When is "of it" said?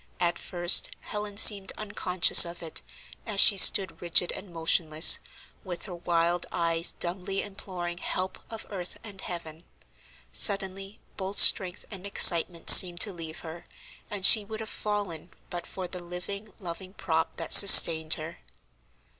2.43-2.81